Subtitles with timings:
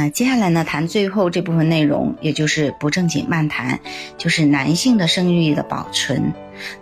[0.00, 3.78] 嗯，接下来呢，谈最后这部分内容，也就是不正经漫谈，
[4.16, 6.32] 就是男性的生育力的保存。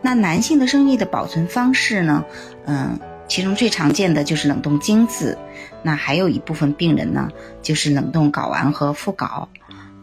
[0.00, 2.24] 那男性的生育的保存方式呢，
[2.66, 2.96] 嗯，
[3.26, 5.36] 其中最常见的就是冷冻精子。
[5.82, 7.28] 那还有一部分病人呢，
[7.60, 9.48] 就是冷冻睾丸和附睾。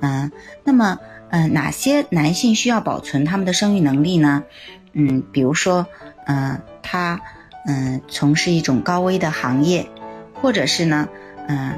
[0.02, 0.30] 嗯，
[0.66, 4.44] 那么，嗯，哪些男性需要保存他们的生育能力呢？
[4.92, 5.88] 嗯，比如说，
[6.26, 7.22] 嗯，他，
[7.66, 9.88] 嗯，从事一种高危的行业，
[10.34, 11.08] 或者是呢，
[11.48, 11.72] 嗯。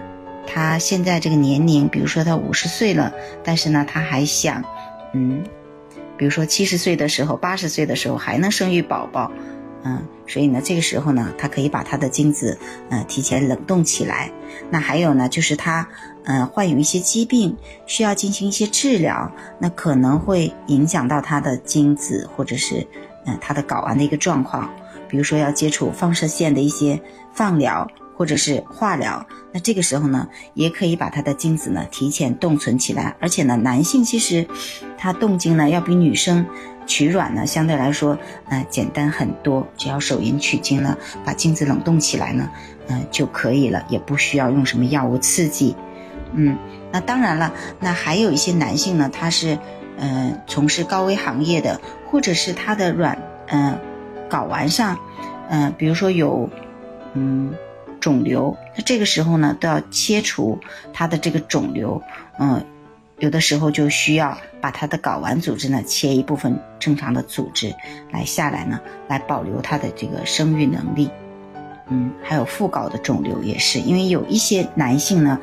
[0.48, 4.64] 他现在这个年龄，比如说他五十岁了，但是呢，他还想，
[5.14, 5.44] 嗯，
[6.18, 9.32] 比如说七十岁的时候、八十岁的时候还能生育宝宝，
[9.84, 12.58] 嗯，所以呢，这个时候呢，他可以把他的精子，
[12.90, 14.32] 呃，提前冷冻起来。
[14.72, 15.88] 那还有呢，就是他，
[16.24, 22.88] 嗯，患有一些疾病，需要进行一些治疗，那可能会影响到他的精子或者是，
[23.26, 24.70] 嗯，他的睾丸的一个状况，
[25.08, 27.00] 比如说要接触放射线的一些
[27.34, 27.88] 放疗。
[28.18, 29.24] 或者是化疗，
[29.54, 33.16] 那这个时候呢，也可以把他的精子呢提前冻存起来。
[33.22, 34.48] 而且呢，男性其实
[34.98, 36.44] 他冻精呢要比女生
[36.88, 38.18] 取卵呢相对来说
[38.50, 42.50] 呃简单很多，只要手淫取精呢，把精子冷冻起来呢，
[42.88, 45.76] 嗯就可以了，也不需要用什么药物刺激。
[46.34, 46.58] 嗯，
[46.92, 49.60] 那当然了，那还有一些男性呢，他是
[50.00, 53.16] 嗯从事高危行业的，或者是他的卵
[53.50, 53.78] 嗯
[54.28, 54.98] 睾丸上
[55.50, 56.50] 嗯比如说有
[57.14, 57.54] 嗯。
[58.08, 60.58] 肿瘤，那这个时候呢，都要切除
[60.94, 62.02] 它的这个肿瘤，
[62.40, 62.64] 嗯，
[63.20, 67.76] 有的时候就需要把它的睾丸组织呢切一部分正常的组织
[68.14, 71.10] 来下来呢，来保留它的这个生育能力，
[71.90, 75.38] 嗯，还有附睾的肿瘤也是，因为有一些男性呢，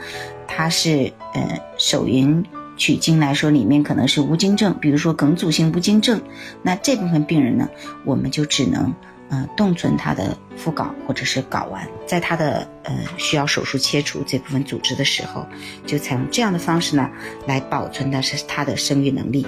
[0.47, 2.43] 他是呃手淫
[2.79, 6.19] 取精来说里面可能是无精症，比如说梗阻性无精症，
[6.63, 7.69] 那这部分病人呢，
[8.07, 8.95] 我们就只能。
[9.31, 15.47] 嗯，冻存他的附睾或者是睾丸，在他的呃需要手术切除这部分组织的时候，
[15.87, 17.11] 就采用这样的方式呢，
[17.47, 19.47] 来保存的是他的生育能力。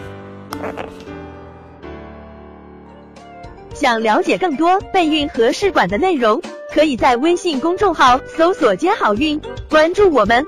[3.75, 6.41] 想了解更多备孕和试管的内容，
[6.72, 9.38] 可以在微信公众号搜索“接好运”，
[9.69, 10.44] 关注我们，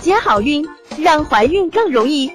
[0.00, 0.64] 接好运，
[0.96, 2.30] 让怀孕更容易。